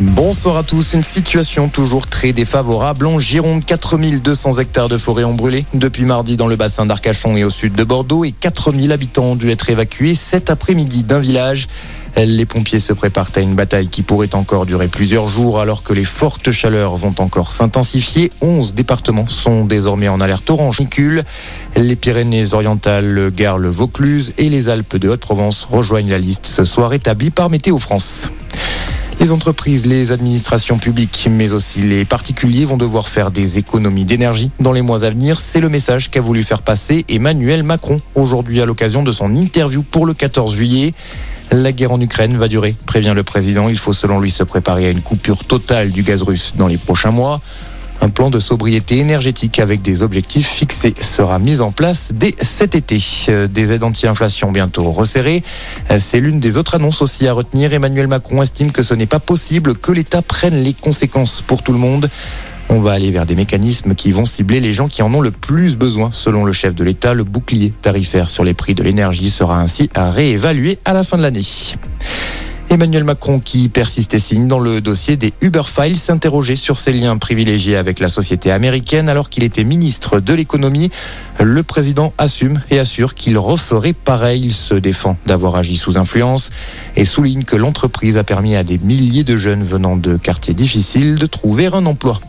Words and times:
Bonsoir 0.00 0.56
à 0.56 0.62
tous. 0.62 0.94
Une 0.94 1.02
situation 1.02 1.68
toujours 1.68 2.06
très 2.06 2.32
défavorable 2.32 3.06
en 3.06 3.20
Gironde. 3.20 3.66
4200 3.66 4.56
hectares 4.58 4.88
de 4.88 4.96
forêt 4.96 5.24
ont 5.24 5.34
brûlé 5.34 5.66
depuis 5.74 6.06
mardi 6.06 6.38
dans 6.38 6.48
le 6.48 6.56
bassin 6.56 6.86
d'Arcachon 6.86 7.36
et 7.36 7.44
au 7.44 7.50
sud 7.50 7.74
de 7.74 7.84
Bordeaux 7.84 8.24
et 8.24 8.32
4000 8.32 8.92
habitants 8.92 9.24
ont 9.24 9.36
dû 9.36 9.50
être 9.50 9.68
évacués 9.68 10.14
cet 10.14 10.48
après-midi 10.48 11.04
d'un 11.04 11.18
village. 11.18 11.68
Les 12.16 12.46
pompiers 12.46 12.78
se 12.78 12.94
préparent 12.94 13.30
à 13.36 13.40
une 13.40 13.54
bataille 13.54 13.88
qui 13.88 14.00
pourrait 14.00 14.34
encore 14.34 14.64
durer 14.64 14.88
plusieurs 14.88 15.28
jours 15.28 15.60
alors 15.60 15.82
que 15.82 15.92
les 15.92 16.06
fortes 16.06 16.50
chaleurs 16.50 16.96
vont 16.96 17.14
encore 17.18 17.52
s'intensifier. 17.52 18.32
11 18.40 18.72
départements 18.72 19.28
sont 19.28 19.66
désormais 19.66 20.08
en 20.08 20.22
alerte 20.22 20.48
orange. 20.48 20.78
Les 21.76 21.96
Pyrénées-Orientales, 21.96 23.06
le 23.06 23.30
le 23.30 23.68
Vaucluse 23.68 24.32
et 24.38 24.48
les 24.48 24.70
Alpes 24.70 24.96
de 24.96 25.10
Haute-Provence 25.10 25.68
rejoignent 25.70 26.08
la 26.10 26.18
liste 26.18 26.46
ce 26.46 26.64
soir 26.64 26.94
établie 26.94 27.30
par 27.30 27.50
Météo 27.50 27.78
France. 27.78 28.30
Les 29.20 29.32
entreprises, 29.32 29.84
les 29.84 30.12
administrations 30.12 30.78
publiques, 30.78 31.28
mais 31.30 31.52
aussi 31.52 31.82
les 31.82 32.06
particuliers 32.06 32.64
vont 32.64 32.78
devoir 32.78 33.06
faire 33.06 33.30
des 33.30 33.58
économies 33.58 34.06
d'énergie 34.06 34.50
dans 34.60 34.72
les 34.72 34.80
mois 34.80 35.04
à 35.04 35.10
venir. 35.10 35.40
C'est 35.40 35.60
le 35.60 35.68
message 35.68 36.10
qu'a 36.10 36.22
voulu 36.22 36.42
faire 36.42 36.62
passer 36.62 37.04
Emmanuel 37.06 37.62
Macron 37.62 38.00
aujourd'hui 38.14 38.62
à 38.62 38.66
l'occasion 38.66 39.02
de 39.02 39.12
son 39.12 39.34
interview 39.34 39.82
pour 39.82 40.06
le 40.06 40.14
14 40.14 40.54
juillet. 40.54 40.94
La 41.52 41.72
guerre 41.72 41.92
en 41.92 42.00
Ukraine 42.00 42.38
va 42.38 42.48
durer, 42.48 42.74
prévient 42.86 43.12
le 43.14 43.22
président. 43.22 43.68
Il 43.68 43.76
faut 43.76 43.92
selon 43.92 44.20
lui 44.20 44.30
se 44.30 44.42
préparer 44.42 44.86
à 44.86 44.90
une 44.90 45.02
coupure 45.02 45.44
totale 45.44 45.90
du 45.90 46.02
gaz 46.02 46.22
russe 46.22 46.54
dans 46.56 46.66
les 46.66 46.78
prochains 46.78 47.10
mois. 47.10 47.42
Un 48.02 48.08
plan 48.08 48.30
de 48.30 48.38
sobriété 48.38 48.98
énergétique 48.98 49.58
avec 49.58 49.82
des 49.82 50.02
objectifs 50.02 50.48
fixés 50.48 50.94
sera 51.00 51.38
mis 51.38 51.60
en 51.60 51.70
place 51.70 52.12
dès 52.14 52.34
cet 52.40 52.74
été. 52.74 52.98
Euh, 53.28 53.46
des 53.46 53.72
aides 53.72 53.84
anti-inflation 53.84 54.52
bientôt 54.52 54.90
resserrées. 54.90 55.42
Euh, 55.90 55.98
c'est 56.00 56.20
l'une 56.20 56.40
des 56.40 56.56
autres 56.56 56.76
annonces 56.76 57.02
aussi 57.02 57.28
à 57.28 57.34
retenir. 57.34 57.74
Emmanuel 57.74 58.06
Macron 58.06 58.42
estime 58.42 58.72
que 58.72 58.82
ce 58.82 58.94
n'est 58.94 59.06
pas 59.06 59.18
possible 59.18 59.74
que 59.74 59.92
l'État 59.92 60.22
prenne 60.22 60.62
les 60.62 60.72
conséquences 60.72 61.42
pour 61.46 61.62
tout 61.62 61.72
le 61.72 61.78
monde. 61.78 62.08
On 62.70 62.80
va 62.80 62.92
aller 62.92 63.10
vers 63.10 63.26
des 63.26 63.34
mécanismes 63.34 63.94
qui 63.94 64.12
vont 64.12 64.24
cibler 64.24 64.60
les 64.60 64.72
gens 64.72 64.88
qui 64.88 65.02
en 65.02 65.12
ont 65.12 65.20
le 65.20 65.32
plus 65.32 65.76
besoin. 65.76 66.10
Selon 66.12 66.44
le 66.44 66.52
chef 66.52 66.74
de 66.74 66.84
l'État, 66.84 67.14
le 67.14 67.24
bouclier 67.24 67.70
tarifaire 67.70 68.28
sur 68.28 68.44
les 68.44 68.54
prix 68.54 68.74
de 68.74 68.82
l'énergie 68.82 69.28
sera 69.28 69.60
ainsi 69.60 69.90
à 69.94 70.10
réévaluer 70.10 70.78
à 70.84 70.94
la 70.94 71.04
fin 71.04 71.18
de 71.18 71.22
l'année. 71.22 71.42
Emmanuel 72.72 73.02
Macron, 73.02 73.40
qui 73.40 73.68
persiste 73.68 74.14
et 74.14 74.20
signe 74.20 74.46
dans 74.46 74.60
le 74.60 74.80
dossier 74.80 75.16
des 75.16 75.34
Uber 75.40 75.64
Files, 75.64 75.98
s'interrogeait 75.98 76.54
sur 76.54 76.78
ses 76.78 76.92
liens 76.92 77.16
privilégiés 77.16 77.76
avec 77.76 77.98
la 77.98 78.08
société 78.08 78.52
américaine 78.52 79.08
alors 79.08 79.28
qu'il 79.28 79.42
était 79.42 79.64
ministre 79.64 80.20
de 80.20 80.34
l'économie. 80.34 80.88
Le 81.40 81.64
président 81.64 82.14
assume 82.16 82.62
et 82.70 82.78
assure 82.78 83.14
qu'il 83.14 83.38
referait 83.38 83.92
pareil. 83.92 84.42
Il 84.44 84.52
se 84.52 84.74
défend 84.74 85.16
d'avoir 85.26 85.56
agi 85.56 85.76
sous 85.76 85.98
influence 85.98 86.50
et 86.94 87.04
souligne 87.04 87.42
que 87.42 87.56
l'entreprise 87.56 88.16
a 88.16 88.22
permis 88.22 88.54
à 88.54 88.62
des 88.62 88.78
milliers 88.78 89.24
de 89.24 89.36
jeunes 89.36 89.64
venant 89.64 89.96
de 89.96 90.16
quartiers 90.16 90.54
difficiles 90.54 91.16
de 91.16 91.26
trouver 91.26 91.66
un 91.66 91.84
emploi. 91.86 92.20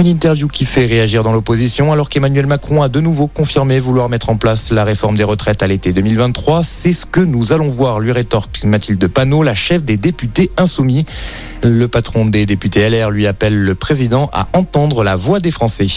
Une 0.00 0.06
interview 0.06 0.48
qui 0.48 0.64
fait 0.64 0.86
réagir 0.86 1.22
dans 1.22 1.34
l'opposition 1.34 1.92
alors 1.92 2.08
qu'Emmanuel 2.08 2.46
Macron 2.46 2.80
a 2.80 2.88
de 2.88 3.00
nouveau 3.00 3.26
confirmé 3.26 3.78
vouloir 3.80 4.08
mettre 4.08 4.30
en 4.30 4.36
place 4.36 4.70
la 4.70 4.82
réforme 4.82 5.14
des 5.14 5.24
retraites 5.24 5.62
à 5.62 5.66
l'été 5.66 5.92
2023. 5.92 6.62
C'est 6.62 6.94
ce 6.94 7.04
que 7.04 7.20
nous 7.20 7.52
allons 7.52 7.68
voir, 7.68 8.00
lui 8.00 8.10
rétorque 8.10 8.64
Mathilde 8.64 9.06
Panot, 9.08 9.42
la 9.42 9.54
chef 9.54 9.82
des 9.82 9.98
députés 9.98 10.50
insoumis. 10.56 11.04
Le 11.62 11.86
patron 11.86 12.24
des 12.24 12.46
députés 12.46 12.88
LR 12.88 13.10
lui 13.10 13.26
appelle 13.26 13.62
le 13.62 13.74
président 13.74 14.30
à 14.32 14.48
entendre 14.54 15.04
la 15.04 15.16
voix 15.16 15.38
des 15.38 15.50
Français. 15.50 15.88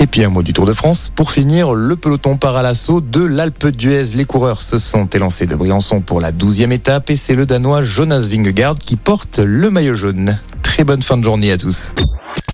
Et 0.00 0.08
puis 0.08 0.24
un 0.24 0.28
mot 0.28 0.42
du 0.42 0.52
Tour 0.52 0.66
de 0.66 0.72
France. 0.72 1.12
Pour 1.14 1.30
finir, 1.30 1.74
le 1.74 1.94
peloton 1.94 2.38
part 2.38 2.56
à 2.56 2.62
l'assaut 2.62 3.00
de 3.00 3.24
l'Alpe 3.24 3.68
d'Huez. 3.68 4.16
Les 4.16 4.24
coureurs 4.24 4.60
se 4.60 4.78
sont 4.78 5.06
élancés 5.06 5.46
de 5.46 5.54
Briançon 5.54 6.00
pour 6.00 6.20
la 6.20 6.32
douzième 6.32 6.72
étape 6.72 7.08
et 7.10 7.14
c'est 7.14 7.36
le 7.36 7.46
Danois 7.46 7.84
Jonas 7.84 8.26
Vingegaard 8.28 8.74
qui 8.74 8.96
porte 8.96 9.38
le 9.38 9.70
maillot 9.70 9.94
jaune. 9.94 10.40
Très 10.64 10.82
bonne 10.82 11.02
fin 11.02 11.16
de 11.16 11.22
journée 11.22 11.52
à 11.52 11.56
tous. 11.56 11.92